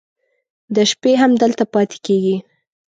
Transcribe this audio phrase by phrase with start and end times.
[0.75, 2.37] د شپې هم دلته پاتې کېږي.